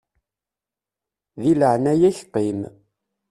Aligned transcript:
Di 1.41 1.51
leɛnaya-k 1.59 2.17
qqim! 2.31 2.59